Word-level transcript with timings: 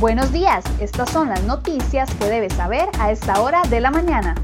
Buenos 0.00 0.30
días, 0.30 0.64
estas 0.80 1.10
son 1.10 1.28
las 1.28 1.42
noticias 1.42 2.08
que 2.14 2.26
debes 2.26 2.52
saber 2.52 2.88
a 3.00 3.10
esta 3.10 3.42
hora 3.42 3.62
de 3.68 3.80
la 3.80 3.90
mañana. 3.90 4.36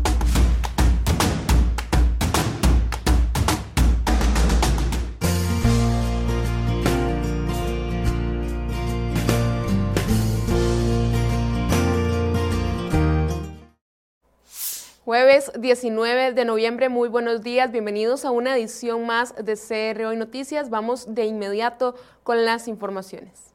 Jueves 15.05 15.53
19 15.57 16.33
de 16.33 16.45
noviembre, 16.45 16.89
muy 16.89 17.09
buenos 17.09 17.43
días, 17.43 17.71
bienvenidos 17.71 18.25
a 18.25 18.33
una 18.33 18.57
edición 18.57 19.07
más 19.07 19.37
de 19.37 19.55
CR 19.55 20.07
Hoy 20.07 20.17
Noticias. 20.17 20.69
Vamos 20.69 21.15
de 21.15 21.27
inmediato 21.27 21.95
con 22.25 22.45
las 22.45 22.67
informaciones. 22.67 23.54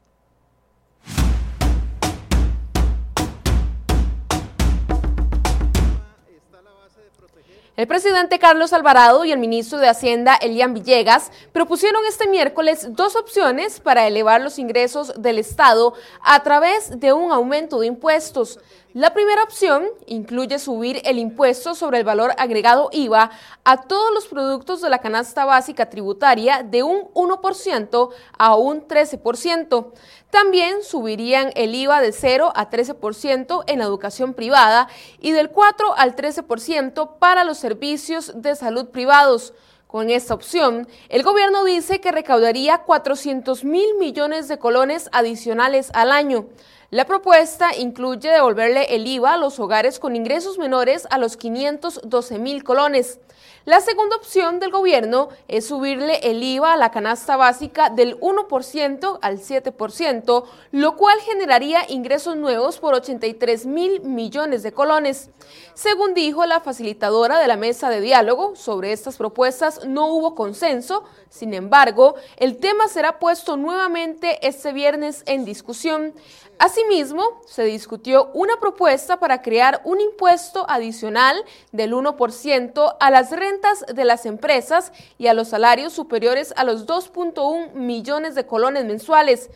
El 7.76 7.86
presidente 7.86 8.40
Carlos 8.40 8.72
Alvarado 8.72 9.24
y 9.24 9.30
el 9.30 9.38
ministro 9.38 9.78
de 9.78 9.88
Hacienda 9.88 10.34
Elian 10.34 10.74
Villegas 10.74 11.30
propusieron 11.52 12.04
este 12.04 12.28
miércoles 12.28 12.88
dos 12.90 13.14
opciones 13.14 13.78
para 13.78 14.08
elevar 14.08 14.40
los 14.40 14.58
ingresos 14.58 15.14
del 15.16 15.38
Estado 15.38 15.94
a 16.20 16.42
través 16.42 16.98
de 16.98 17.12
un 17.12 17.30
aumento 17.30 17.78
de 17.80 17.86
impuestos. 17.86 18.58
La 18.92 19.14
primera 19.14 19.44
opción 19.44 19.86
incluye 20.06 20.58
subir 20.58 21.00
el 21.04 21.20
impuesto 21.20 21.76
sobre 21.76 21.98
el 21.98 22.04
valor 22.04 22.32
agregado 22.38 22.88
IVA 22.90 23.30
a 23.62 23.82
todos 23.82 24.12
los 24.12 24.26
productos 24.26 24.80
de 24.80 24.90
la 24.90 24.98
canasta 24.98 25.44
básica 25.44 25.88
tributaria 25.88 26.64
de 26.64 26.82
un 26.82 27.02
1% 27.14 28.10
a 28.36 28.56
un 28.56 28.88
13%. 28.88 29.92
También 30.30 30.82
subirían 30.82 31.52
el 31.54 31.72
IVA 31.72 32.00
de 32.00 32.10
0 32.10 32.52
a 32.52 32.68
13% 32.68 33.62
en 33.68 33.78
la 33.78 33.84
educación 33.84 34.34
privada 34.34 34.88
y 35.20 35.30
del 35.30 35.50
4 35.50 35.94
al 35.96 36.16
13% 36.16 37.18
para 37.20 37.44
los 37.44 37.58
servicios 37.58 38.42
de 38.42 38.56
salud 38.56 38.88
privados. 38.88 39.54
Con 39.86 40.10
esta 40.10 40.34
opción, 40.34 40.88
el 41.08 41.22
gobierno 41.22 41.64
dice 41.64 42.00
que 42.00 42.12
recaudaría 42.12 42.78
400 42.78 43.64
mil 43.64 43.94
millones 43.98 44.48
de 44.48 44.58
colones 44.58 45.08
adicionales 45.12 45.90
al 45.94 46.10
año. 46.10 46.46
La 46.90 47.04
propuesta 47.04 47.70
incluye 47.76 48.30
devolverle 48.30 48.96
el 48.96 49.06
IVA 49.06 49.34
a 49.34 49.36
los 49.36 49.60
hogares 49.60 50.00
con 50.00 50.16
ingresos 50.16 50.58
menores 50.58 51.06
a 51.10 51.18
los 51.18 51.36
512 51.36 52.40
mil 52.40 52.64
colones. 52.64 53.20
La 53.64 53.80
segunda 53.80 54.16
opción 54.16 54.58
del 54.58 54.72
gobierno 54.72 55.28
es 55.46 55.66
subirle 55.66 56.18
el 56.22 56.42
IVA 56.42 56.72
a 56.72 56.76
la 56.76 56.90
canasta 56.90 57.36
básica 57.36 57.90
del 57.90 58.18
1% 58.18 59.18
al 59.22 59.38
7%, 59.38 60.44
lo 60.72 60.96
cual 60.96 61.20
generaría 61.20 61.88
ingresos 61.88 62.36
nuevos 62.36 62.80
por 62.80 62.94
83 62.94 63.66
mil 63.66 64.00
millones 64.00 64.64
de 64.64 64.72
colones. 64.72 65.30
Según 65.74 66.14
dijo 66.14 66.44
la 66.46 66.60
facilitadora 66.60 67.38
de 67.38 67.46
la 67.46 67.56
mesa 67.56 67.88
de 67.90 68.00
diálogo 68.00 68.56
sobre 68.56 68.92
estas 68.92 69.16
propuestas, 69.16 69.84
no 69.86 70.08
hubo 70.08 70.34
consenso. 70.34 71.04
Sin 71.28 71.54
embargo, 71.54 72.16
el 72.38 72.56
tema 72.56 72.88
será 72.88 73.20
puesto 73.20 73.56
nuevamente 73.56 74.44
este 74.44 74.72
viernes 74.72 75.22
en 75.26 75.44
discusión. 75.44 76.14
Asimismo, 76.60 77.40
se 77.46 77.64
discutió 77.64 78.30
una 78.34 78.60
propuesta 78.60 79.18
para 79.18 79.40
crear 79.40 79.80
un 79.84 79.98
impuesto 79.98 80.66
adicional 80.68 81.42
del 81.72 81.94
1% 81.94 82.96
a 83.00 83.10
las 83.10 83.30
rentas 83.30 83.86
de 83.90 84.04
las 84.04 84.26
empresas 84.26 84.92
y 85.16 85.28
a 85.28 85.32
los 85.32 85.48
salarios 85.48 85.94
superiores 85.94 86.52
a 86.58 86.64
los 86.64 86.86
2.1 86.86 87.72
millones 87.72 88.34
de 88.34 88.44
colones 88.44 88.84
mensuales 88.84 89.48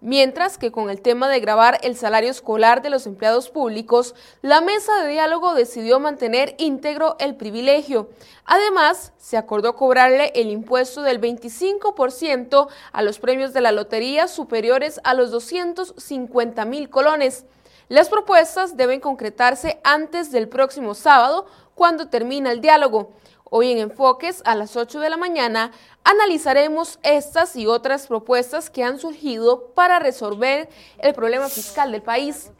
mientras 0.00 0.58
que 0.58 0.70
con 0.70 0.90
el 0.90 1.00
tema 1.00 1.28
de 1.28 1.40
grabar 1.40 1.78
el 1.82 1.96
salario 1.96 2.30
escolar 2.30 2.82
de 2.82 2.90
los 2.90 3.06
empleados 3.06 3.50
públicos, 3.50 4.14
la 4.42 4.60
mesa 4.60 5.02
de 5.02 5.08
diálogo 5.10 5.54
decidió 5.54 6.00
mantener 6.00 6.54
íntegro 6.58 7.16
el 7.18 7.36
privilegio. 7.36 8.08
Además, 8.44 9.12
se 9.18 9.36
acordó 9.36 9.74
cobrarle 9.74 10.32
el 10.34 10.50
impuesto 10.50 11.02
del 11.02 11.20
25% 11.20 12.68
a 12.92 13.02
los 13.02 13.18
premios 13.18 13.52
de 13.52 13.60
la 13.60 13.72
lotería 13.72 14.28
superiores 14.28 15.00
a 15.04 15.14
los 15.14 15.30
250 15.30 16.64
mil 16.64 16.88
colones. 16.90 17.44
Las 17.88 18.08
propuestas 18.08 18.76
deben 18.76 19.00
concretarse 19.00 19.80
antes 19.82 20.30
del 20.30 20.48
próximo 20.48 20.94
sábado, 20.94 21.46
cuando 21.74 22.08
termina 22.08 22.50
el 22.50 22.60
diálogo. 22.60 23.12
Hoy 23.50 23.72
en 23.72 23.78
Enfoques 23.78 24.42
a 24.44 24.54
las 24.54 24.76
8 24.76 25.00
de 25.00 25.08
la 25.08 25.16
mañana 25.16 25.72
analizaremos 26.04 26.98
estas 27.02 27.56
y 27.56 27.66
otras 27.66 28.06
propuestas 28.06 28.68
que 28.68 28.84
han 28.84 28.98
surgido 28.98 29.68
para 29.74 29.98
resolver 29.98 30.68
el 30.98 31.14
problema 31.14 31.48
fiscal 31.48 31.90
del 31.90 32.02
país. 32.02 32.50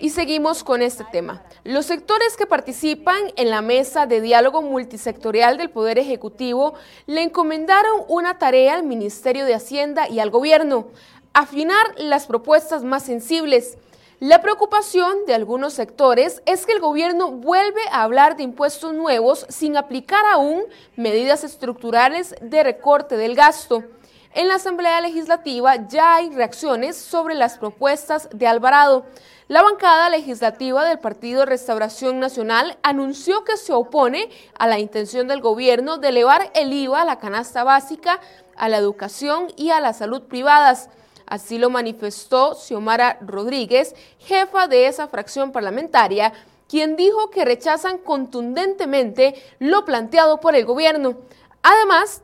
Y 0.00 0.10
seguimos 0.10 0.64
con 0.64 0.82
este 0.82 1.04
tema. 1.04 1.44
Los 1.64 1.86
sectores 1.86 2.36
que 2.36 2.46
participan 2.46 3.18
en 3.36 3.50
la 3.50 3.62
mesa 3.62 4.06
de 4.06 4.20
diálogo 4.20 4.60
multisectorial 4.60 5.56
del 5.56 5.70
Poder 5.70 5.98
Ejecutivo 5.98 6.74
le 7.06 7.22
encomendaron 7.22 8.02
una 8.08 8.38
tarea 8.38 8.74
al 8.74 8.82
Ministerio 8.82 9.44
de 9.44 9.54
Hacienda 9.54 10.08
y 10.08 10.18
al 10.18 10.30
Gobierno, 10.30 10.88
afinar 11.32 11.94
las 11.96 12.26
propuestas 12.26 12.82
más 12.82 13.04
sensibles 13.04 13.78
la 14.20 14.40
preocupación 14.42 15.26
de 15.26 15.34
algunos 15.34 15.74
sectores 15.74 16.42
es 16.44 16.66
que 16.66 16.72
el 16.72 16.80
gobierno 16.80 17.30
vuelve 17.30 17.80
a 17.92 18.02
hablar 18.02 18.36
de 18.36 18.42
impuestos 18.42 18.92
nuevos 18.92 19.46
sin 19.48 19.76
aplicar 19.76 20.24
aún 20.32 20.64
medidas 20.96 21.44
estructurales 21.44 22.34
de 22.40 22.64
recorte 22.64 23.16
del 23.16 23.36
gasto. 23.36 23.84
En 24.34 24.48
la 24.48 24.56
Asamblea 24.56 25.00
Legislativa 25.00 25.86
ya 25.86 26.16
hay 26.16 26.30
reacciones 26.30 26.96
sobre 26.96 27.36
las 27.36 27.58
propuestas 27.58 28.28
de 28.32 28.48
Alvarado. 28.48 29.06
La 29.46 29.62
bancada 29.62 30.10
legislativa 30.10 30.84
del 30.84 30.98
Partido 30.98 31.46
Restauración 31.46 32.18
Nacional 32.18 32.76
anunció 32.82 33.44
que 33.44 33.56
se 33.56 33.72
opone 33.72 34.30
a 34.58 34.66
la 34.66 34.80
intención 34.80 35.28
del 35.28 35.40
gobierno 35.40 35.96
de 35.96 36.08
elevar 36.08 36.50
el 36.56 36.72
IVA 36.72 37.02
a 37.02 37.04
la 37.04 37.20
canasta 37.20 37.62
básica, 37.62 38.18
a 38.56 38.68
la 38.68 38.78
educación 38.78 39.46
y 39.56 39.70
a 39.70 39.78
la 39.78 39.92
salud 39.92 40.22
privadas. 40.22 40.90
Así 41.28 41.58
lo 41.58 41.68
manifestó 41.68 42.54
Xiomara 42.54 43.18
Rodríguez, 43.20 43.94
jefa 44.18 44.66
de 44.66 44.86
esa 44.86 45.08
fracción 45.08 45.52
parlamentaria, 45.52 46.32
quien 46.68 46.96
dijo 46.96 47.30
que 47.30 47.44
rechazan 47.44 47.98
contundentemente 47.98 49.34
lo 49.58 49.84
planteado 49.84 50.40
por 50.40 50.54
el 50.54 50.64
gobierno. 50.64 51.18
Además, 51.62 52.22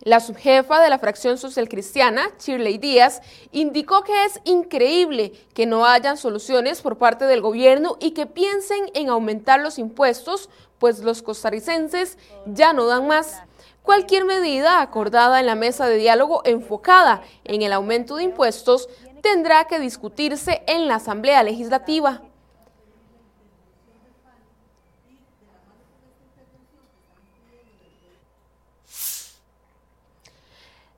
la 0.00 0.18
subjefa 0.18 0.82
de 0.82 0.90
la 0.90 0.98
fracción 0.98 1.38
social 1.38 1.68
cristiana, 1.68 2.32
Shirley 2.40 2.78
Díaz, 2.78 3.22
indicó 3.52 4.02
que 4.02 4.24
es 4.24 4.40
increíble 4.42 5.32
que 5.54 5.66
no 5.66 5.86
hayan 5.86 6.16
soluciones 6.16 6.80
por 6.80 6.98
parte 6.98 7.26
del 7.26 7.40
gobierno 7.40 7.96
y 8.00 8.10
que 8.10 8.26
piensen 8.26 8.90
en 8.94 9.08
aumentar 9.08 9.60
los 9.60 9.78
impuestos, 9.78 10.50
pues 10.80 10.98
los 10.98 11.22
costarricenses 11.22 12.18
ya 12.46 12.72
no 12.72 12.86
dan 12.86 13.06
más. 13.06 13.42
Cualquier 13.82 14.24
medida 14.24 14.80
acordada 14.80 15.40
en 15.40 15.46
la 15.46 15.56
mesa 15.56 15.86
de 15.86 15.96
diálogo 15.96 16.42
enfocada 16.44 17.22
en 17.44 17.62
el 17.62 17.72
aumento 17.72 18.16
de 18.16 18.24
impuestos 18.24 18.88
tendrá 19.22 19.64
que 19.64 19.80
discutirse 19.80 20.62
en 20.66 20.86
la 20.86 20.96
Asamblea 20.96 21.42
Legislativa. 21.42 22.22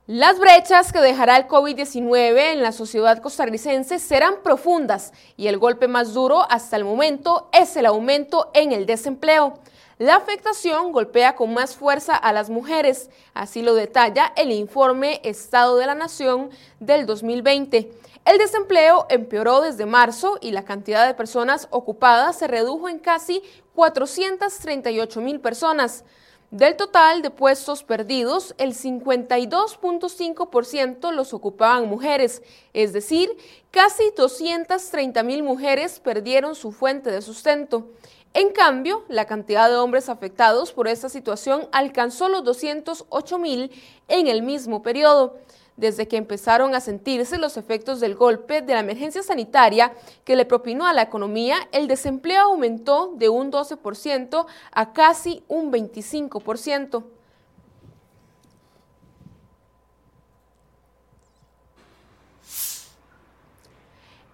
Las 0.07 0.37
brechas 0.37 0.93
que 0.93 0.99
dejará 0.99 1.35
el 1.37 1.47
COVID-19 1.47 2.53
en 2.53 2.61
la 2.61 2.71
sociedad 2.71 3.17
costarricense 3.23 3.97
serán 3.97 4.35
profundas 4.43 5.11
y 5.35 5.47
el 5.47 5.57
golpe 5.57 5.87
más 5.87 6.13
duro 6.13 6.45
hasta 6.51 6.75
el 6.75 6.85
momento 6.85 7.49
es 7.51 7.75
el 7.75 7.87
aumento 7.87 8.51
en 8.53 8.71
el 8.71 8.85
desempleo. 8.85 9.57
La 9.97 10.17
afectación 10.17 10.91
golpea 10.91 11.37
con 11.37 11.53
más 11.53 11.77
fuerza 11.77 12.17
a 12.17 12.33
las 12.33 12.49
mujeres, 12.49 13.09
así 13.33 13.61
lo 13.61 13.75
detalla 13.75 14.33
el 14.35 14.51
informe 14.51 15.21
Estado 15.23 15.77
de 15.77 15.85
la 15.85 15.95
Nación 15.95 16.49
del 16.81 17.05
2020. 17.05 17.93
El 18.25 18.37
desempleo 18.37 19.05
empeoró 19.09 19.61
desde 19.61 19.85
marzo 19.85 20.37
y 20.41 20.51
la 20.51 20.65
cantidad 20.65 21.07
de 21.07 21.13
personas 21.13 21.69
ocupadas 21.71 22.37
se 22.37 22.47
redujo 22.47 22.89
en 22.89 22.99
casi 22.99 23.41
438 23.73 25.21
mil 25.21 25.39
personas. 25.39 26.03
Del 26.51 26.75
total 26.75 27.21
de 27.21 27.29
puestos 27.29 27.83
perdidos, 27.83 28.53
el 28.57 28.73
52.5% 28.73 31.13
los 31.13 31.33
ocupaban 31.33 31.87
mujeres, 31.87 32.41
es 32.73 32.91
decir, 32.91 33.31
casi 33.71 34.03
230 34.17 35.23
mil 35.23 35.41
mujeres 35.41 36.01
perdieron 36.01 36.53
su 36.53 36.73
fuente 36.73 37.11
de 37.11 37.21
sustento. 37.21 37.87
En 38.35 38.49
cambio, 38.49 39.05
la 39.07 39.23
cantidad 39.23 39.69
de 39.69 39.77
hombres 39.77 40.09
afectados 40.09 40.73
por 40.73 40.89
esta 40.89 41.07
situación 41.07 41.69
alcanzó 41.71 42.27
los 42.27 42.43
208 42.43 43.39
mil 43.39 43.71
en 44.09 44.27
el 44.27 44.41
mismo 44.41 44.83
periodo. 44.83 45.37
Desde 45.77 46.09
que 46.09 46.17
empezaron 46.17 46.75
a 46.75 46.81
sentirse 46.81 47.37
los 47.37 47.55
efectos 47.55 48.01
del 48.01 48.13
golpe 48.15 48.61
de 48.61 48.73
la 48.73 48.81
emergencia 48.81 49.23
sanitaria 49.23 49.93
que 50.25 50.35
le 50.35 50.43
propinó 50.43 50.85
a 50.85 50.91
la 50.91 51.03
economía, 51.03 51.55
el 51.71 51.87
desempleo 51.87 52.41
aumentó 52.41 53.13
de 53.15 53.29
un 53.29 53.53
12% 53.53 54.45
a 54.73 54.91
casi 54.91 55.41
un 55.47 55.71
25%. 55.71 57.14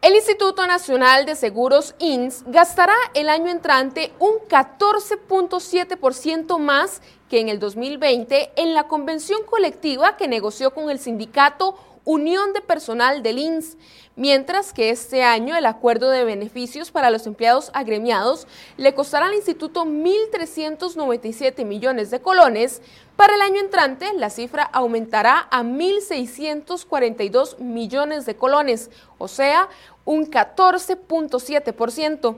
El 0.02 0.16
Instituto 0.16 0.66
Nacional 0.66 1.28
de 1.28 1.36
Seguros 1.36 1.94
INS 2.00 2.46
gastará 2.48 2.96
el 3.14 3.30
año 3.30 3.52
entrante 3.52 4.12
un 4.18 4.38
14.7% 4.50 6.58
más 6.58 7.04
que 7.30 7.40
en 7.40 7.50
el 7.50 7.60
2020 7.60 8.54
en 8.56 8.74
la 8.74 8.88
convención 8.88 9.44
colectiva 9.44 10.18
que 10.18 10.28
negoció 10.28 10.74
con 10.74 10.90
el 10.90 10.98
sindicato 10.98 11.78
Unión 12.04 12.52
de 12.54 12.62
Personal 12.62 13.22
del 13.22 13.38
INS, 13.38 13.78
mientras 14.16 14.74
que 14.74 14.90
este 14.90 15.24
año 15.24 15.56
el 15.56 15.68
acuerdo 15.68 16.10
de 16.10 16.24
beneficios 16.24 16.90
para 16.90 17.12
los 17.12 17.28
empleados 17.28 17.70
agremiados 17.76 18.48
le 18.78 18.96
costará 18.96 19.28
al 19.28 19.36
instituto 19.36 19.86
1.397 19.86 21.64
millones 21.64 22.10
de 22.10 22.20
colones. 22.20 22.82
Para 23.16 23.36
el 23.36 23.42
año 23.42 23.60
entrante, 23.60 24.12
la 24.16 24.32
cifra 24.32 24.64
aumentará 24.64 25.48
a 25.52 25.62
1.642 25.62 27.60
millones 27.60 28.26
de 28.26 28.36
colones, 28.36 28.90
o 29.20 29.28
sea, 29.28 29.70
un 30.06 30.30
14.7%. 30.30 32.38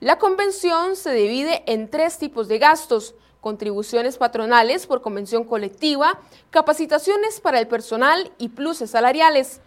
La 0.00 0.18
convención 0.18 0.96
se 0.96 1.12
divide 1.12 1.62
en 1.66 1.88
tres 1.88 2.18
tipos 2.18 2.48
de 2.48 2.58
gastos 2.58 3.14
contribuciones 3.40 4.16
patronales 4.16 4.86
por 4.86 5.02
convención 5.02 5.44
colectiva, 5.44 6.18
capacitaciones 6.50 7.40
para 7.40 7.60
el 7.60 7.68
personal 7.68 8.32
y 8.38 8.48
pluses 8.48 8.90
salariales. 8.90 9.60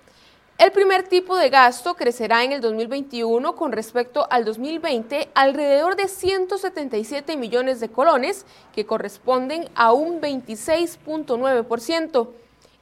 El 0.57 0.71
primer 0.71 1.07
tipo 1.07 1.37
de 1.37 1.51
gasto 1.51 1.93
crecerá 1.93 2.43
en 2.43 2.51
el 2.51 2.61
2021 2.61 3.55
con 3.55 3.71
respecto 3.71 4.25
al 4.31 4.43
2020 4.43 5.29
alrededor 5.35 5.95
de 5.95 6.07
177 6.07 7.37
millones 7.37 7.79
de 7.79 7.89
colones, 7.89 8.47
que 8.73 8.87
corresponden 8.87 9.69
a 9.75 9.93
un 9.93 10.19
26.9%. 10.19 12.29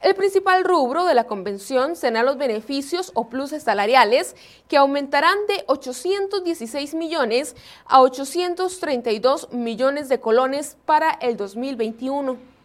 El 0.06 0.14
principal 0.14 0.62
rubro 0.62 1.04
de 1.04 1.14
la 1.14 1.24
convención 1.24 1.96
serán 1.96 2.26
los 2.26 2.38
beneficios 2.38 3.10
o 3.14 3.28
pluses 3.28 3.64
salariales, 3.64 4.36
que 4.68 4.76
aumentarán 4.76 5.36
de 5.48 5.64
816 5.66 6.94
millones 6.94 7.56
a 7.86 8.00
832 8.00 9.52
millones 9.52 10.08
de 10.08 10.20
colones 10.20 10.76
para 10.84 11.10
el 11.10 11.36
2021. 11.36 12.55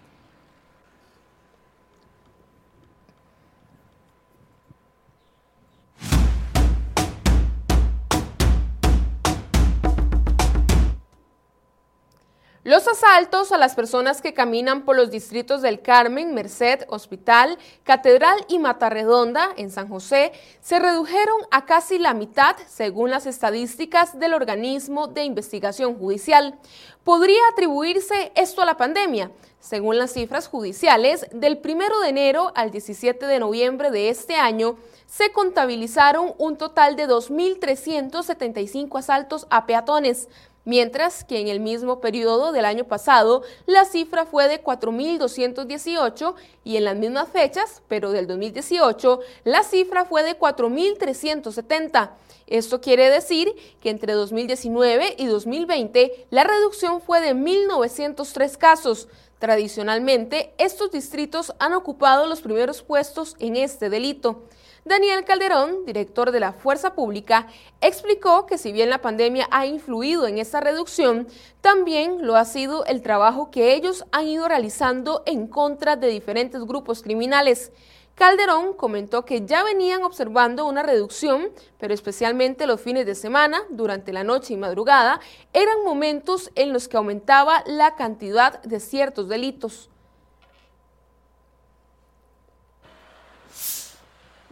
Los 12.63 12.87
asaltos 12.87 13.51
a 13.51 13.57
las 13.57 13.73
personas 13.73 14.21
que 14.21 14.35
caminan 14.35 14.85
por 14.85 14.95
los 14.95 15.09
distritos 15.09 15.63
del 15.63 15.81
Carmen, 15.81 16.35
Merced, 16.35 16.81
Hospital, 16.89 17.57
Catedral 17.83 18.45
y 18.47 18.59
Matarredonda 18.59 19.49
en 19.57 19.71
San 19.71 19.87
José 19.87 20.31
se 20.61 20.77
redujeron 20.77 21.37
a 21.49 21.65
casi 21.65 21.97
la 21.97 22.13
mitad 22.13 22.55
según 22.67 23.09
las 23.09 23.25
estadísticas 23.25 24.19
del 24.19 24.35
organismo 24.35 25.07
de 25.07 25.23
investigación 25.23 25.97
judicial. 25.97 26.59
¿Podría 27.03 27.41
atribuirse 27.51 28.31
esto 28.35 28.61
a 28.61 28.65
la 28.65 28.77
pandemia? 28.77 29.31
Según 29.59 29.97
las 29.97 30.13
cifras 30.13 30.47
judiciales, 30.47 31.27
del 31.31 31.61
1 31.63 31.99
de 32.01 32.09
enero 32.09 32.51
al 32.55 32.69
17 32.69 33.25
de 33.25 33.39
noviembre 33.39 33.89
de 33.89 34.09
este 34.09 34.35
año, 34.35 34.75
se 35.07 35.31
contabilizaron 35.31 36.33
un 36.37 36.57
total 36.57 36.95
de 36.95 37.07
2.375 37.07 38.97
asaltos 38.97 39.45
a 39.49 39.65
peatones, 39.65 40.29
mientras 40.65 41.23
que 41.23 41.39
en 41.39 41.47
el 41.47 41.59
mismo 41.59 41.99
periodo 41.99 42.51
del 42.51 42.65
año 42.65 42.85
pasado 42.85 43.43
la 43.65 43.85
cifra 43.85 44.25
fue 44.25 44.47
de 44.47 44.63
4.218 44.63 46.35
y 46.63 46.77
en 46.77 46.85
las 46.85 46.95
mismas 46.95 47.29
fechas, 47.29 47.81
pero 47.87 48.11
del 48.11 48.27
2018, 48.27 49.19
la 49.43 49.63
cifra 49.63 50.05
fue 50.05 50.23
de 50.23 50.37
4.370. 50.37 52.11
Esto 52.47 52.81
quiere 52.81 53.09
decir 53.09 53.53
que 53.81 53.89
entre 53.89 54.13
2019 54.13 55.15
y 55.17 55.25
2020 55.25 56.27
la 56.29 56.43
reducción 56.43 57.01
fue 57.01 57.21
de 57.21 57.33
1.903 57.33 58.57
casos. 58.57 59.07
Tradicionalmente, 59.39 60.53
estos 60.59 60.91
distritos 60.91 61.53
han 61.57 61.73
ocupado 61.73 62.27
los 62.27 62.41
primeros 62.41 62.83
puestos 62.83 63.35
en 63.39 63.55
este 63.55 63.89
delito. 63.89 64.43
Daniel 64.83 65.25
Calderón, 65.25 65.85
director 65.85 66.31
de 66.31 66.39
la 66.39 66.53
Fuerza 66.53 66.95
Pública, 66.95 67.45
explicó 67.81 68.47
que 68.47 68.57
si 68.57 68.71
bien 68.71 68.89
la 68.89 68.99
pandemia 68.99 69.47
ha 69.51 69.67
influido 69.67 70.25
en 70.25 70.39
esta 70.39 70.59
reducción, 70.59 71.27
también 71.61 72.25
lo 72.25 72.35
ha 72.35 72.45
sido 72.45 72.83
el 72.85 73.03
trabajo 73.03 73.51
que 73.51 73.75
ellos 73.75 74.05
han 74.11 74.27
ido 74.27 74.47
realizando 74.47 75.21
en 75.27 75.45
contra 75.45 75.97
de 75.97 76.07
diferentes 76.07 76.63
grupos 76.63 77.03
criminales. 77.03 77.71
Calderón 78.15 78.73
comentó 78.73 79.23
que 79.23 79.45
ya 79.45 79.63
venían 79.63 80.01
observando 80.01 80.65
una 80.65 80.81
reducción, 80.81 81.51
pero 81.77 81.93
especialmente 81.93 82.65
los 82.65 82.81
fines 82.81 83.05
de 83.05 83.13
semana, 83.13 83.61
durante 83.69 84.11
la 84.11 84.23
noche 84.23 84.55
y 84.55 84.57
madrugada, 84.57 85.19
eran 85.53 85.83
momentos 85.85 86.49
en 86.55 86.73
los 86.73 86.87
que 86.87 86.97
aumentaba 86.97 87.63
la 87.67 87.93
cantidad 87.93 88.59
de 88.63 88.79
ciertos 88.79 89.29
delitos. 89.29 89.90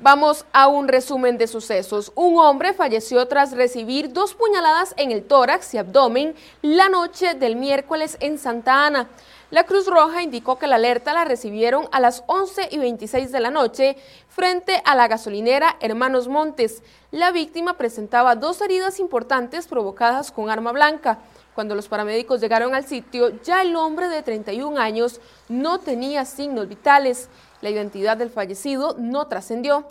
Vamos 0.01 0.45
a 0.53 0.69
un 0.69 0.87
resumen 0.87 1.37
de 1.37 1.45
sucesos. 1.45 2.13
Un 2.15 2.39
hombre 2.39 2.73
falleció 2.73 3.27
tras 3.27 3.51
recibir 3.51 4.13
dos 4.13 4.33
puñaladas 4.33 4.93
en 4.95 5.11
el 5.11 5.25
tórax 5.25 5.73
y 5.73 5.77
abdomen 5.77 6.35
la 6.61 6.87
noche 6.87 7.33
del 7.33 7.57
miércoles 7.57 8.15
en 8.21 8.37
Santa 8.37 8.85
Ana. 8.85 9.09
La 9.51 9.65
Cruz 9.65 9.87
Roja 9.87 10.23
indicó 10.23 10.57
que 10.57 10.67
la 10.67 10.77
alerta 10.77 11.11
la 11.11 11.25
recibieron 11.25 11.89
a 11.91 11.99
las 11.99 12.23
11 12.27 12.69
y 12.71 12.77
26 12.77 13.29
de 13.33 13.39
la 13.41 13.51
noche 13.51 13.97
frente 14.29 14.81
a 14.85 14.95
la 14.95 15.09
gasolinera 15.09 15.75
Hermanos 15.81 16.29
Montes. 16.29 16.81
La 17.11 17.31
víctima 17.31 17.73
presentaba 17.73 18.35
dos 18.35 18.61
heridas 18.61 19.01
importantes 19.01 19.67
provocadas 19.67 20.31
con 20.31 20.49
arma 20.49 20.71
blanca. 20.71 21.19
Cuando 21.55 21.75
los 21.75 21.89
paramédicos 21.89 22.39
llegaron 22.39 22.73
al 22.73 22.85
sitio, 22.85 23.41
ya 23.41 23.63
el 23.63 23.75
hombre 23.75 24.07
de 24.07 24.23
31 24.23 24.79
años 24.79 25.19
no 25.49 25.79
tenía 25.79 26.23
signos 26.23 26.69
vitales. 26.69 27.27
La 27.61 27.69
identidad 27.69 28.15
del 28.15 28.29
fallecido 28.29 28.95
no 28.97 29.27
trascendió. 29.27 29.85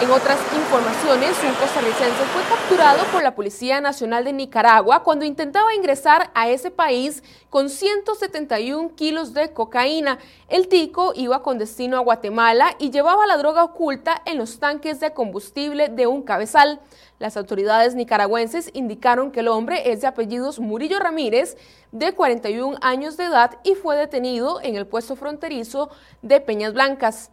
En 0.00 0.10
otras 0.10 0.38
informaciones, 0.56 1.36
un 1.44 1.54
costarricense 1.54 2.24
fue 2.32 2.42
capturado 2.48 3.04
por 3.12 3.22
la 3.22 3.34
Policía 3.34 3.80
Nacional 3.80 4.24
de 4.24 4.32
Nicaragua 4.32 5.02
cuando 5.04 5.24
intentaba 5.24 5.74
ingresar 5.74 6.30
a 6.34 6.48
ese 6.48 6.70
país 6.70 7.22
con 7.50 7.68
171 7.68 8.96
kilos 8.96 9.34
de 9.34 9.52
cocaína. 9.52 10.18
El 10.48 10.68
tico 10.68 11.12
iba 11.14 11.42
con 11.42 11.58
destino 11.58 11.96
a 11.96 12.00
Guatemala 12.00 12.74
y 12.78 12.90
llevaba 12.90 13.26
la 13.26 13.36
droga 13.36 13.64
oculta 13.64 14.20
en 14.24 14.38
los 14.38 14.58
tanques 14.58 14.98
de 14.98 15.12
combustible 15.12 15.90
de 15.90 16.06
un 16.06 16.22
cabezal. 16.22 16.80
Las 17.18 17.36
autoridades 17.36 17.94
nicaragüenses 17.94 18.70
indicaron 18.72 19.30
que 19.30 19.40
el 19.40 19.48
hombre 19.48 19.92
es 19.92 20.00
de 20.00 20.08
apellidos 20.08 20.58
Murillo 20.58 20.98
Ramírez, 20.98 21.56
de 21.92 22.12
41 22.12 22.76
años 22.80 23.16
de 23.16 23.24
edad, 23.24 23.58
y 23.62 23.74
fue 23.74 23.96
detenido 23.96 24.60
en 24.62 24.76
el 24.76 24.86
puesto 24.86 25.14
fronterizo 25.14 25.90
de 26.22 26.40
Peñas 26.40 26.74
Blancas. 26.74 27.30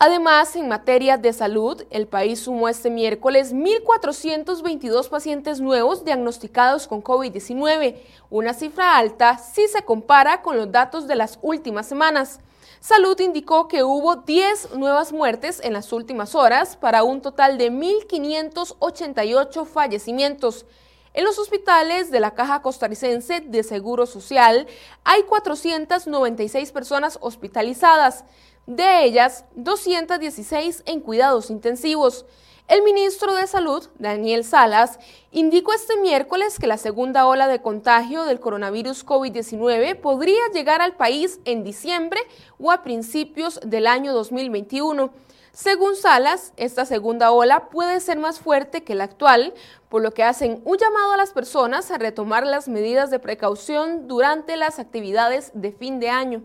Además, 0.00 0.54
en 0.54 0.68
materia 0.68 1.16
de 1.16 1.32
salud, 1.32 1.84
el 1.90 2.06
país 2.06 2.38
sumó 2.38 2.68
este 2.68 2.88
miércoles 2.88 3.52
1.422 3.52 5.08
pacientes 5.08 5.60
nuevos 5.60 6.04
diagnosticados 6.04 6.86
con 6.86 7.02
COVID-19, 7.02 7.96
una 8.30 8.54
cifra 8.54 8.96
alta 8.96 9.38
si 9.38 9.66
se 9.66 9.82
compara 9.82 10.40
con 10.42 10.56
los 10.56 10.70
datos 10.70 11.08
de 11.08 11.16
las 11.16 11.40
últimas 11.42 11.86
semanas. 11.86 12.38
Salud 12.80 13.18
indicó 13.18 13.66
que 13.66 13.82
hubo 13.82 14.14
10 14.16 14.76
nuevas 14.76 15.12
muertes 15.12 15.60
en 15.64 15.72
las 15.72 15.92
últimas 15.92 16.36
horas 16.36 16.76
para 16.76 17.02
un 17.02 17.20
total 17.20 17.58
de 17.58 17.72
1.588 17.72 19.66
fallecimientos. 19.66 20.64
En 21.12 21.24
los 21.24 21.40
hospitales 21.40 22.12
de 22.12 22.20
la 22.20 22.34
Caja 22.34 22.62
Costarricense 22.62 23.40
de 23.40 23.64
Seguro 23.64 24.06
Social 24.06 24.68
hay 25.02 25.24
496 25.24 26.70
personas 26.70 27.18
hospitalizadas, 27.20 28.24
de 28.68 29.04
ellas 29.04 29.46
216 29.56 30.82
en 30.84 31.00
cuidados 31.00 31.48
intensivos. 31.48 32.26
El 32.68 32.82
ministro 32.82 33.34
de 33.34 33.46
Salud, 33.46 33.88
Daniel 33.98 34.44
Salas, 34.44 34.98
indicó 35.32 35.72
este 35.72 35.96
miércoles 35.96 36.58
que 36.58 36.66
la 36.66 36.76
segunda 36.76 37.26
ola 37.26 37.48
de 37.48 37.62
contagio 37.62 38.24
del 38.24 38.40
coronavirus 38.40 39.06
COVID-19 39.06 39.98
podría 39.98 40.50
llegar 40.52 40.82
al 40.82 40.96
país 40.96 41.40
en 41.46 41.64
diciembre 41.64 42.20
o 42.58 42.70
a 42.70 42.82
principios 42.82 43.58
del 43.64 43.86
año 43.86 44.12
2021. 44.12 45.12
Según 45.52 45.96
Salas, 45.96 46.52
esta 46.58 46.84
segunda 46.84 47.30
ola 47.30 47.70
puede 47.70 48.00
ser 48.00 48.18
más 48.18 48.38
fuerte 48.38 48.84
que 48.84 48.94
la 48.94 49.04
actual, 49.04 49.54
por 49.88 50.02
lo 50.02 50.12
que 50.12 50.24
hacen 50.24 50.60
un 50.66 50.76
llamado 50.76 51.12
a 51.12 51.16
las 51.16 51.32
personas 51.32 51.90
a 51.90 51.96
retomar 51.96 52.46
las 52.46 52.68
medidas 52.68 53.10
de 53.10 53.18
precaución 53.18 54.08
durante 54.08 54.58
las 54.58 54.78
actividades 54.78 55.52
de 55.54 55.72
fin 55.72 56.00
de 56.00 56.10
año. 56.10 56.42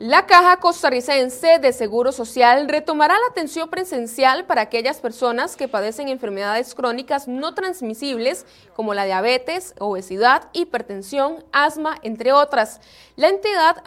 La 0.00 0.24
Caja 0.24 0.56
Costarricense 0.56 1.58
de 1.58 1.74
Seguro 1.74 2.10
Social 2.10 2.66
retomará 2.70 3.18
la 3.18 3.26
atención 3.30 3.68
presencial 3.68 4.46
para 4.46 4.62
aquellas 4.62 4.98
personas 4.98 5.56
que 5.56 5.68
padecen 5.68 6.08
enfermedades 6.08 6.74
crónicas 6.74 7.28
no 7.28 7.52
transmisibles 7.52 8.46
como 8.74 8.94
la 8.94 9.04
diabetes, 9.04 9.74
obesidad, 9.78 10.48
hipertensión, 10.54 11.44
asma, 11.52 11.98
entre 12.00 12.32
otras. 12.32 12.80
La 13.16 13.28
entidad 13.28 13.82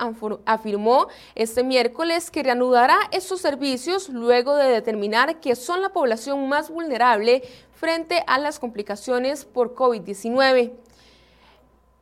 afirmó 0.45 1.07
este 1.33 1.63
miércoles 1.63 2.29
que 2.29 2.43
reanudará 2.43 2.95
estos 3.09 3.41
servicios 3.41 4.09
luego 4.09 4.55
de 4.55 4.69
determinar 4.69 5.39
que 5.39 5.55
son 5.55 5.81
la 5.81 5.89
población 5.89 6.47
más 6.47 6.69
vulnerable 6.69 7.41
frente 7.73 8.23
a 8.27 8.37
las 8.37 8.59
complicaciones 8.59 9.45
por 9.45 9.73
COVID-19. 9.73 10.73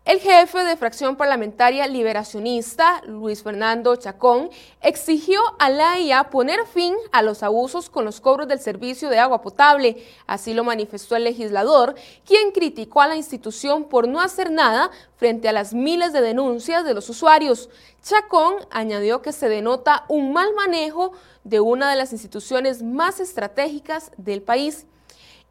El 0.04 0.20
jefe 0.20 0.64
de 0.64 0.78
fracción 0.78 1.16
parlamentaria 1.16 1.86
liberacionista, 1.86 3.04
Luis 3.06 3.44
Fernando 3.44 3.96
Chacón, 3.96 4.50
exigió 4.82 5.40
a 5.60 5.70
la 5.70 6.00
IA 6.00 6.32
poner 6.32 6.66
fin 6.66 6.96
a 7.12 7.22
los 7.22 7.44
abusos 7.44 7.88
con 7.92 8.04
los 8.04 8.20
cobros 8.20 8.48
del 8.48 8.60
servicio 8.60 9.10
de 9.10 9.20
agua 9.20 9.44
potable. 9.44 10.04
Así 10.26 10.56
lo 10.56 10.64
manifestó 10.64 11.16
el 11.16 11.26
legislador, 11.26 11.94
quien 12.26 12.52
criticó 12.52 13.02
a 13.02 13.08
la 13.08 13.16
institución 13.16 13.84
por 13.84 14.08
no 14.08 14.22
hacer 14.22 14.50
nada 14.50 14.90
frente 15.18 15.48
a 15.48 15.54
las 15.54 15.76
miles 15.76 16.14
de 16.14 16.22
denuncias 16.22 16.84
de 16.84 16.96
los 16.96 17.08
usuarios. 17.08 17.70
Chacón 18.02 18.56
añadió 18.72 19.22
que 19.22 19.32
se 19.32 19.50
denota 19.50 20.06
un 20.08 20.34
mal 20.34 20.52
manejo 20.56 21.12
de 21.44 21.60
una 21.60 21.92
de 21.92 21.96
las 21.96 22.12
instituciones 22.12 22.82
más 22.82 23.20
estratégicas 23.20 24.12
del 24.18 24.42
país. 24.42 24.88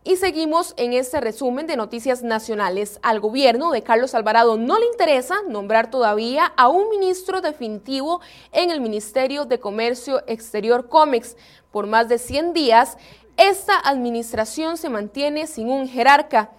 Y 0.02 0.16
seguimos 0.16 0.73
en 0.78 0.95
este 0.95 1.21
resumen 1.21 1.66
de 1.66 1.76
noticias 1.76 2.23
nacionales. 2.23 2.99
Al 3.02 3.21
gobierno 3.21 3.71
de 3.71 3.83
Carlos 3.83 4.14
Alvarado 4.14 4.57
no 4.57 4.78
le 4.78 4.87
interesa 4.87 5.42
nombrar 5.47 5.90
todavía 5.90 6.54
a 6.57 6.69
un 6.69 6.88
ministro 6.88 7.42
definitivo 7.42 8.23
en 8.50 8.71
el 8.71 8.80
Ministerio 8.80 9.45
de 9.45 9.61
Comercio 9.61 10.23
Exterior 10.26 10.88
COMEX. 10.88 11.37
Por 11.71 11.87
más 11.87 12.09
de 12.09 12.16
100 12.16 12.54
días, 12.54 12.97
esta 13.37 13.78
administración 13.78 14.78
se 14.78 14.88
mantiene 14.88 15.47
sin 15.47 15.69
un 15.69 15.87
jerarca. 15.87 16.50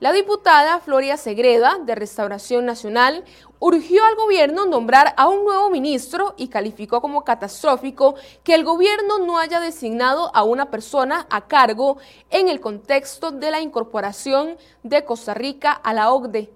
La 0.00 0.12
diputada 0.12 0.78
Floria 0.78 1.16
Segreda, 1.16 1.78
de 1.82 1.96
Restauración 1.96 2.64
Nacional, 2.64 3.24
urgió 3.58 4.04
al 4.04 4.14
gobierno 4.14 4.64
nombrar 4.64 5.12
a 5.16 5.26
un 5.26 5.42
nuevo 5.42 5.70
ministro 5.70 6.34
y 6.36 6.46
calificó 6.46 7.00
como 7.00 7.24
catastrófico 7.24 8.14
que 8.44 8.54
el 8.54 8.62
gobierno 8.62 9.18
no 9.18 9.38
haya 9.38 9.58
designado 9.58 10.30
a 10.36 10.44
una 10.44 10.70
persona 10.70 11.26
a 11.30 11.48
cargo 11.48 11.98
en 12.30 12.48
el 12.48 12.60
contexto 12.60 13.32
de 13.32 13.50
la 13.50 13.60
incorporación 13.60 14.56
de 14.84 15.04
Costa 15.04 15.34
Rica 15.34 15.72
a 15.72 15.92
la 15.92 16.12
OCDE. 16.12 16.52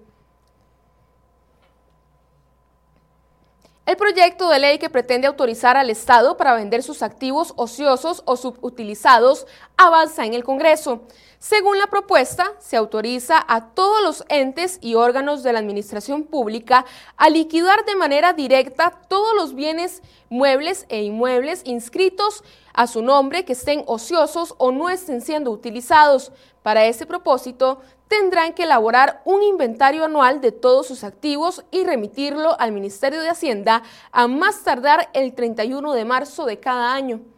El 3.85 3.97
proyecto 3.97 4.47
de 4.47 4.59
ley 4.59 4.79
que 4.79 4.89
pretende 4.89 5.27
autorizar 5.27 5.75
al 5.75 5.89
Estado 5.89 6.37
para 6.37 6.55
vender 6.55 6.83
sus 6.83 7.03
activos 7.03 7.51
ociosos 7.57 8.23
o 8.23 8.37
subutilizados 8.37 9.45
avanza 9.75 10.25
en 10.25 10.33
el 10.33 10.45
Congreso. 10.45 11.01
Según 11.43 11.77
la 11.77 11.87
propuesta, 11.87 12.53
se 12.59 12.77
autoriza 12.77 13.43
a 13.49 13.73
todos 13.73 14.01
los 14.01 14.23
entes 14.29 14.79
y 14.79 14.95
órganos 14.95 15.43
de 15.43 15.51
la 15.51 15.59
administración 15.59 16.23
pública 16.23 16.85
a 17.17 17.29
liquidar 17.29 17.83
de 17.83 17.97
manera 17.97 18.31
directa 18.31 19.01
todos 19.09 19.35
los 19.35 19.53
bienes 19.53 20.01
muebles 20.29 20.85
e 20.87 21.03
inmuebles 21.03 21.61
inscritos 21.65 22.45
a 22.73 22.87
su 22.87 23.01
nombre 23.01 23.43
que 23.43 23.51
estén 23.51 23.83
ociosos 23.87 24.55
o 24.57 24.71
no 24.71 24.89
estén 24.89 25.19
siendo 25.19 25.51
utilizados. 25.51 26.31
Para 26.61 26.85
ese 26.85 27.05
propósito, 27.05 27.81
tendrán 28.07 28.53
que 28.53 28.63
elaborar 28.63 29.21
un 29.25 29.43
inventario 29.43 30.05
anual 30.05 30.39
de 30.39 30.53
todos 30.53 30.87
sus 30.87 31.03
activos 31.03 31.65
y 31.71 31.83
remitirlo 31.83 32.57
al 32.57 32.71
Ministerio 32.71 33.19
de 33.19 33.27
Hacienda 33.27 33.83
a 34.13 34.29
más 34.29 34.63
tardar 34.63 35.09
el 35.11 35.35
31 35.35 35.91
de 35.91 36.05
marzo 36.05 36.45
de 36.45 36.61
cada 36.61 36.93
año. 36.93 37.32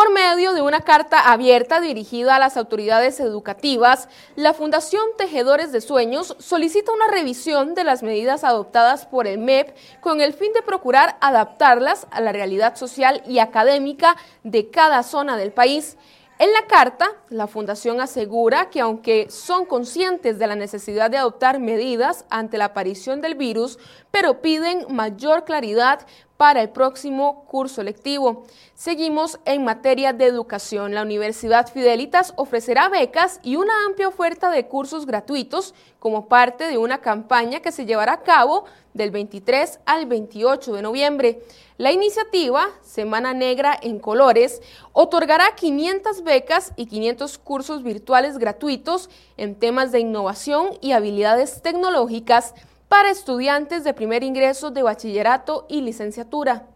Por 0.00 0.14
medio 0.14 0.54
de 0.54 0.62
una 0.62 0.80
carta 0.80 1.30
abierta 1.30 1.78
dirigida 1.78 2.36
a 2.36 2.38
las 2.38 2.56
autoridades 2.56 3.20
educativas, 3.20 4.08
la 4.34 4.54
Fundación 4.54 5.02
Tejedores 5.18 5.72
de 5.72 5.82
Sueños 5.82 6.36
solicita 6.38 6.90
una 6.90 7.08
revisión 7.08 7.74
de 7.74 7.84
las 7.84 8.02
medidas 8.02 8.42
adoptadas 8.42 9.04
por 9.04 9.26
el 9.26 9.36
MEP 9.36 9.76
con 10.00 10.22
el 10.22 10.32
fin 10.32 10.54
de 10.54 10.62
procurar 10.62 11.18
adaptarlas 11.20 12.06
a 12.12 12.22
la 12.22 12.32
realidad 12.32 12.76
social 12.76 13.22
y 13.26 13.40
académica 13.40 14.16
de 14.42 14.70
cada 14.70 15.02
zona 15.02 15.36
del 15.36 15.52
país. 15.52 15.98
En 16.38 16.50
la 16.54 16.66
carta, 16.66 17.12
la 17.28 17.46
Fundación 17.46 18.00
asegura 18.00 18.70
que 18.70 18.80
aunque 18.80 19.26
son 19.28 19.66
conscientes 19.66 20.38
de 20.38 20.46
la 20.46 20.56
necesidad 20.56 21.10
de 21.10 21.18
adoptar 21.18 21.60
medidas 21.60 22.24
ante 22.30 22.56
la 22.56 22.64
aparición 22.64 23.20
del 23.20 23.34
virus, 23.34 23.78
pero 24.10 24.40
piden 24.40 24.86
mayor 24.88 25.44
claridad 25.44 26.06
para 26.40 26.62
el 26.62 26.70
próximo 26.70 27.44
curso 27.44 27.82
lectivo. 27.82 28.44
Seguimos 28.72 29.38
en 29.44 29.62
materia 29.62 30.14
de 30.14 30.24
educación. 30.24 30.94
La 30.94 31.02
Universidad 31.02 31.70
Fidelitas 31.70 32.32
ofrecerá 32.36 32.88
becas 32.88 33.40
y 33.42 33.56
una 33.56 33.84
amplia 33.84 34.08
oferta 34.08 34.50
de 34.50 34.66
cursos 34.66 35.04
gratuitos 35.04 35.74
como 35.98 36.28
parte 36.28 36.66
de 36.66 36.78
una 36.78 37.02
campaña 37.02 37.60
que 37.60 37.72
se 37.72 37.84
llevará 37.84 38.14
a 38.14 38.22
cabo 38.22 38.64
del 38.94 39.10
23 39.10 39.80
al 39.84 40.06
28 40.06 40.72
de 40.72 40.80
noviembre. 40.80 41.42
La 41.76 41.92
iniciativa, 41.92 42.68
Semana 42.80 43.34
Negra 43.34 43.78
en 43.78 43.98
Colores, 43.98 44.62
otorgará 44.94 45.54
500 45.56 46.24
becas 46.24 46.72
y 46.74 46.86
500 46.86 47.36
cursos 47.36 47.82
virtuales 47.82 48.38
gratuitos 48.38 49.10
en 49.36 49.56
temas 49.56 49.92
de 49.92 50.00
innovación 50.00 50.70
y 50.80 50.92
habilidades 50.92 51.60
tecnológicas 51.60 52.54
para 52.90 53.12
estudiantes 53.12 53.84
de 53.84 53.94
primer 53.94 54.24
ingreso 54.24 54.72
de 54.72 54.82
bachillerato 54.82 55.64
y 55.68 55.80
licenciatura. 55.80 56.66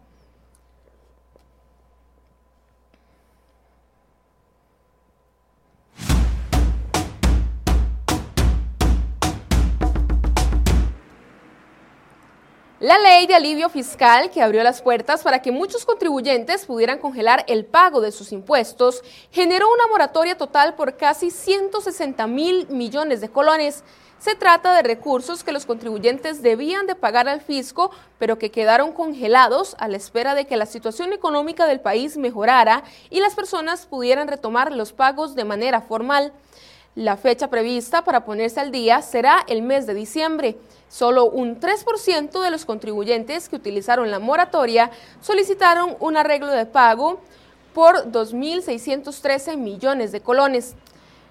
La 12.79 12.97
ley 12.99 13.27
de 13.27 13.35
alivio 13.35 13.67
fiscal 13.67 14.29
que 14.29 14.41
abrió 14.41 14.63
las 14.63 14.81
puertas 14.81 15.21
para 15.21 15.41
que 15.41 15.51
muchos 15.51 15.85
contribuyentes 15.85 16.65
pudieran 16.65 16.99
congelar 16.99 17.43
el 17.47 17.65
pago 17.65 17.99
de 17.99 18.13
sus 18.13 18.31
impuestos 18.31 19.01
generó 19.31 19.67
una 19.67 19.87
moratoria 19.87 20.37
total 20.37 20.75
por 20.75 20.95
casi 20.95 21.29
160 21.29 22.25
mil 22.27 22.67
millones 22.69 23.19
de 23.19 23.29
colones. 23.29 23.83
Se 24.19 24.33
trata 24.33 24.73
de 24.73 24.81
recursos 24.81 25.43
que 25.43 25.51
los 25.51 25.65
contribuyentes 25.65 26.41
debían 26.41 26.87
de 26.87 26.95
pagar 26.95 27.27
al 27.27 27.41
fisco, 27.41 27.91
pero 28.17 28.39
que 28.39 28.49
quedaron 28.49 28.91
congelados 28.91 29.75
a 29.77 29.87
la 29.87 29.97
espera 29.97 30.33
de 30.33 30.45
que 30.45 30.57
la 30.57 30.65
situación 30.65 31.13
económica 31.13 31.67
del 31.67 31.79
país 31.79 32.17
mejorara 32.17 32.83
y 33.09 33.19
las 33.19 33.35
personas 33.35 33.85
pudieran 33.85 34.27
retomar 34.27 34.71
los 34.71 34.93
pagos 34.93 35.35
de 35.35 35.43
manera 35.43 35.81
formal. 35.81 36.33
La 36.95 37.17
fecha 37.17 37.49
prevista 37.49 38.05
para 38.05 38.23
ponerse 38.23 38.61
al 38.61 38.71
día 38.71 39.01
será 39.01 39.43
el 39.47 39.61
mes 39.61 39.85
de 39.85 39.93
diciembre. 39.93 40.57
Solo 40.87 41.25
un 41.25 41.59
3% 41.59 42.41
de 42.41 42.51
los 42.51 42.63
contribuyentes 42.63 43.49
que 43.49 43.57
utilizaron 43.57 44.11
la 44.11 44.19
moratoria 44.19 44.91
solicitaron 45.19 45.97
un 45.99 46.15
arreglo 46.15 46.47
de 46.47 46.65
pago 46.65 47.19
por 47.73 48.09
2.613 48.09 49.57
millones 49.57 50.13
de 50.13 50.21
colones. 50.21 50.75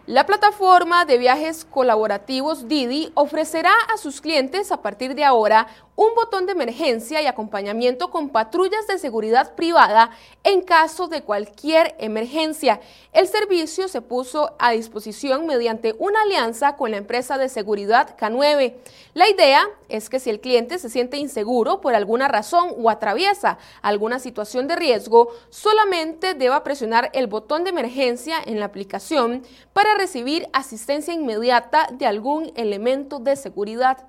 La 0.07 0.27
plataforma 0.27 1.07
de 1.07 1.17
viajes 1.17 1.65
colaborativos 1.65 2.69
Didi 2.69 3.11
ofrecerá 3.15 3.73
a 3.95 3.97
sus 3.97 4.21
clientes 4.21 4.71
a 4.71 4.83
partir 4.83 5.15
de 5.15 5.25
ahora 5.25 5.67
un 5.97 6.15
botón 6.15 6.47
de 6.47 6.53
emergencia 6.53 7.23
y 7.23 7.27
acompañamiento 7.27 8.11
con 8.11 8.29
patrullas 8.29 8.87
de 8.87 8.99
seguridad 8.99 9.55
privada 9.55 10.11
en 10.43 10.63
caso 10.63 11.07
de 11.07 11.23
cualquier 11.23 11.95
emergencia. 11.99 12.81
El 13.13 13.29
servicio 13.29 13.87
se 13.89 14.01
puso 14.01 14.55
a 14.59 14.73
disposición 14.73 15.47
mediante 15.47 15.95
una 15.99 16.23
alianza 16.23 16.77
con 16.77 16.91
la 16.91 16.97
empresa 16.97 17.39
de 17.39 17.49
seguridad 17.49 18.17
K9. 18.17 18.75
La 19.15 19.29
idea 19.29 19.69
es 19.89 20.09
que 20.09 20.19
si 20.19 20.31
el 20.31 20.41
cliente 20.41 20.79
se 20.79 20.91
siente 20.91 21.17
inseguro 21.17 21.81
por 21.81 21.95
alguna 21.95 22.27
razón 22.27 22.75
o 22.77 22.91
atraviesa 22.91 23.59
alguna 23.81 24.19
situación 24.19 24.67
de 24.67 24.77
riesgo, 24.77 25.29
solamente 25.51 26.35
deba 26.35 26.65
presionar 26.65 27.11
el 27.13 27.29
botón 27.29 27.63
de 27.63 27.71
emergencia 27.71 28.37
en 28.45 28.59
la 28.59 28.67
aplicación 28.67 29.45
para 29.73 29.95
recibir 29.95 30.49
asistencia 30.53 31.15
inmediata 31.15 31.89
de 31.93 32.07
algún 32.07 32.53
elemento 32.57 33.21
de 33.21 33.37
seguridad. 33.37 34.09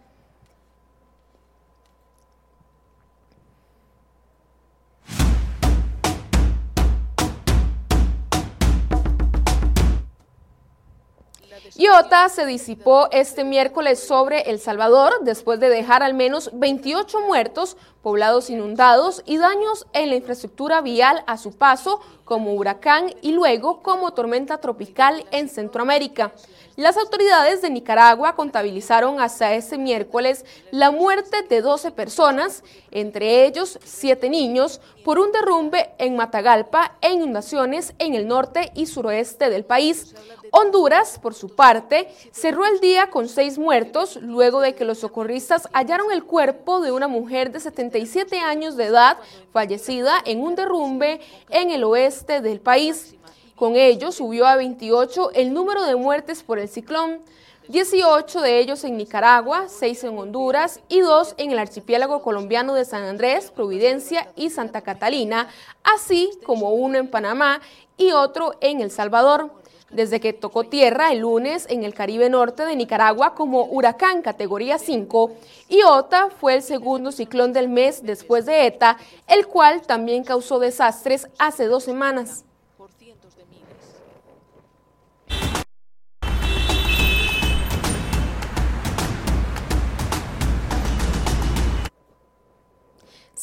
Iota 11.78 12.30
se 12.30 12.46
disipó 12.46 13.10
este 13.12 13.44
miércoles 13.44 14.00
sobre 14.00 14.50
El 14.50 14.62
Salvador 14.62 15.12
después 15.24 15.60
de 15.60 15.68
dejar 15.68 16.04
al 16.04 16.14
menos 16.14 16.50
28 16.54 17.20
muertos 17.28 17.76
poblados 18.02 18.50
inundados 18.50 19.22
y 19.26 19.38
daños 19.40 19.86
en 19.92 20.08
la 20.08 20.16
infraestructura 20.16 20.80
vial 20.80 21.22
a 21.28 21.36
su 21.36 21.58
paso 21.58 22.00
como 22.24 22.54
huracán 22.54 23.14
y 23.22 23.34
luego 23.34 23.84
como 23.84 24.14
tormenta 24.14 24.60
tropical 24.60 25.26
en 25.32 25.50
Centroamérica. 25.50 26.32
Las 26.76 26.98
autoridades 26.98 27.62
de 27.62 27.70
Nicaragua 27.70 28.36
contabilizaron 28.36 29.22
hasta 29.22 29.54
este 29.54 29.78
miércoles 29.78 30.44
la 30.72 30.92
muerte 30.92 31.44
de 31.44 31.62
12 31.62 31.92
personas, 31.92 32.66
entre 32.92 33.46
ellos 33.46 33.80
7 33.82 34.30
niños, 34.30 34.82
por 35.06 35.18
un 35.18 35.32
derrumbe 35.32 35.92
en 36.00 36.18
Matagalpa 36.18 36.98
e 37.00 37.14
inundaciones 37.14 37.94
en 37.98 38.14
el 38.14 38.28
norte 38.28 38.74
y 38.76 38.88
suroeste 38.88 39.50
del 39.50 39.64
país. 39.64 40.16
Honduras, 40.52 41.18
por 41.20 41.34
su 41.34 41.56
parte, 41.56 42.10
cerró 42.32 42.66
el 42.66 42.80
día 42.80 43.10
con 43.10 43.30
seis 43.30 43.58
muertos 43.58 44.18
luego 44.22 44.60
de 44.60 44.76
que 44.76 44.86
los 44.86 45.00
socorristas 45.00 45.70
hallaron 45.74 46.12
el 46.12 46.24
cuerpo 46.24 46.82
de 46.82 46.92
una 46.92 47.08
mujer 47.08 47.52
de 47.52 47.60
77 47.60 48.40
años 48.40 48.76
de 48.76 48.86
edad 48.86 49.18
fallecida 49.54 50.16
en 50.26 50.42
un 50.42 50.56
derrumbe 50.56 51.20
en 51.50 51.72
el 51.72 51.84
oeste 51.84 52.42
del 52.42 52.60
país. 52.60 53.15
Con 53.56 53.78
ello 53.78 54.12
subió 54.12 54.46
a 54.48 54.58
28 54.58 55.32
el 55.34 55.54
número 55.54 55.84
de 55.84 55.96
muertes 55.96 56.44
por 56.44 56.60
el 56.60 56.68
ciclón. 56.68 57.22
18 57.70 58.42
de 58.42 58.60
ellos 58.60 58.84
en 58.84 58.98
Nicaragua, 58.98 59.70
6 59.70 60.04
en 60.04 60.18
Honduras 60.18 60.82
y 60.90 61.00
2 61.00 61.36
en 61.38 61.52
el 61.52 61.60
archipiélago 61.60 62.22
colombiano 62.22 62.74
de 62.74 62.86
San 62.86 63.04
Andrés, 63.04 63.52
Providencia 63.52 64.30
y 64.36 64.50
Santa 64.50 64.82
Catalina, 64.82 65.48
así 65.84 66.32
como 66.46 66.72
uno 66.72 66.98
en 66.98 67.08
Panamá 67.08 67.62
y 67.98 68.12
otro 68.12 68.54
en 68.60 68.82
El 68.82 68.92
Salvador 68.92 69.50
desde 69.90 70.20
que 70.20 70.34
tocó 70.34 70.66
tierra 70.66 71.12
el 71.12 71.20
lunes 71.20 71.66
en 71.70 71.84
el 71.84 71.94
Caribe 71.94 72.30
Norte 72.30 72.66
de 72.66 72.76
Nicaragua 72.76 73.34
como 73.36 73.66
huracán 73.66 74.22
categoría 74.22 74.78
5, 74.78 75.32
Iota 75.70 76.30
fue 76.30 76.56
el 76.56 76.62
segundo 76.62 77.12
ciclón 77.12 77.54
del 77.54 77.70
mes 77.70 78.04
después 78.04 78.46
de 78.46 78.68
ETA, 78.68 78.98
el 79.28 79.48
cual 79.48 79.82
también 79.84 80.24
causó 80.24 80.60
desastres 80.60 81.30
hace 81.38 81.68
dos 81.68 81.84
semanas. 81.84 82.44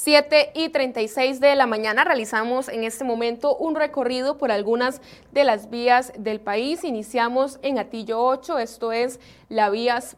7 0.05 0.51
y 0.55 0.71
36 0.71 1.39
de 1.39 1.55
la 1.55 1.67
mañana 1.67 2.03
realizamos 2.03 2.69
en 2.69 2.83
este 2.83 3.05
momento 3.05 3.57
un 3.57 3.77
recorrido 3.77 4.37
por 4.37 4.51
algunas 4.51 5.01
de 5.31 5.45
las 5.45 5.71
vías 5.71 6.13
del 6.19 6.41
país. 6.41 6.83
Iniciamos 6.83 7.61
en 7.63 7.79
Atillo 7.79 8.21
8, 8.21 8.59
esto 8.59 8.91
es 8.91 9.21
la, 9.49 9.71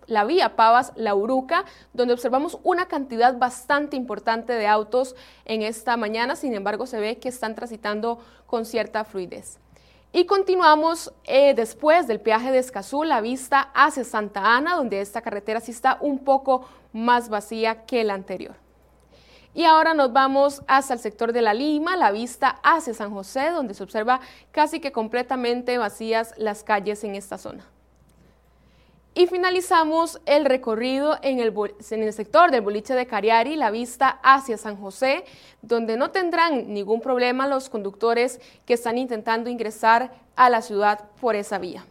la 0.07 0.25
vía 0.25 0.57
Pavas-La 0.57 1.15
Uruca, 1.15 1.67
donde 1.93 2.15
observamos 2.15 2.59
una 2.63 2.89
cantidad 2.89 3.37
bastante 3.37 3.95
importante 3.95 4.55
de 4.55 4.67
autos 4.67 5.17
en 5.45 5.61
esta 5.61 5.99
mañana, 5.99 6.35
sin 6.35 6.55
embargo 6.55 6.87
se 6.87 6.99
ve 6.99 7.19
que 7.19 7.29
están 7.29 7.55
transitando 7.55 8.21
con 8.47 8.65
cierta 8.65 9.05
fluidez. 9.05 9.59
Y 10.15 10.25
continuamos 10.25 11.13
eh, 11.25 11.53
después 11.53 12.07
del 12.07 12.23
peaje 12.23 12.53
de 12.53 12.59
Escazú, 12.61 13.05
la 13.05 13.21
vista 13.21 13.71
hacia 13.75 14.05
Santa 14.05 14.57
Ana, 14.57 14.77
donde 14.77 15.03
esta 15.03 15.21
carretera 15.21 15.61
sí 15.61 15.73
está 15.73 15.99
un 16.01 16.21
poco 16.21 16.67
más 16.95 17.29
vacía 17.29 17.85
que 17.85 18.03
la 18.03 18.15
anterior. 18.15 18.64
Y 19.55 19.65
ahora 19.65 19.95
nos 19.95 20.13
vamos 20.13 20.63
hasta 20.67 20.95
el 20.95 21.01
sector 21.01 21.33
de 21.33 21.41
la 21.41 21.55
Lima, 21.55 21.97
la 21.97 22.11
vista 22.11 22.59
hacia 22.65 22.93
San 22.93 23.13
José, 23.13 23.51
donde 23.51 23.75
se 23.75 23.85
observa 23.85 24.21
casi 24.51 24.81
que 24.81 24.91
completamente 24.91 25.79
vacías 25.79 26.35
las 26.37 26.65
calles 26.65 27.05
en 27.05 27.15
esta 27.15 27.39
zona. 27.39 27.65
Y 29.17 29.29
finalizamos 29.29 30.21
el 30.27 30.45
recorrido 30.45 31.19
en 31.23 31.39
el, 31.39 32.13
sector 32.13 32.51
del 32.51 32.63
boliche 32.63 32.95
de 32.95 33.07
Cariari, 33.07 33.55
la 33.55 33.71
vista 33.71 34.19
hacia 34.25 34.59
San 34.59 34.77
José, 34.77 35.25
donde 35.63 35.97
no 35.97 36.11
tendrán 36.11 36.75
ningún 36.75 37.01
problema 37.01 37.47
los 37.47 37.71
conductores 37.71 38.41
que 38.67 38.75
están 38.75 38.99
intentando 38.99 39.51
ingresar 39.51 40.11
a 40.35 40.51
la 40.51 40.63
ciudad 40.63 41.05
por 41.21 41.37
esa 41.37 41.59
vía. 41.59 41.85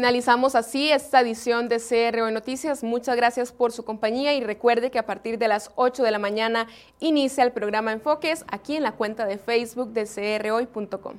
Finalizamos 0.00 0.54
así 0.54 0.90
esta 0.90 1.20
edición 1.20 1.68
de 1.68 1.76
CRO 1.78 2.30
Noticias. 2.30 2.82
Muchas 2.82 3.16
gracias 3.16 3.52
por 3.52 3.70
su 3.70 3.84
compañía 3.84 4.32
y 4.32 4.42
recuerde 4.42 4.90
que 4.90 4.98
a 4.98 5.04
partir 5.04 5.36
de 5.36 5.46
las 5.46 5.72
8 5.74 6.02
de 6.02 6.10
la 6.10 6.18
mañana 6.18 6.68
inicia 7.00 7.44
el 7.44 7.52
programa 7.52 7.92
Enfoques 7.92 8.46
aquí 8.50 8.76
en 8.76 8.84
la 8.84 8.92
cuenta 8.92 9.26
de 9.26 9.36
Facebook 9.36 9.90
de 9.92 10.06
crhoy.com. 10.06 11.16